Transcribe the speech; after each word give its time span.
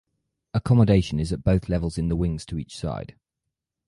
Accommodation 0.55 1.19
is 1.19 1.31
at 1.31 1.43
both 1.43 1.69
levels 1.69 1.99
in 1.99 2.07
the 2.07 2.15
wings 2.15 2.43
to 2.47 2.57
each 2.57 2.75
side. 2.75 3.15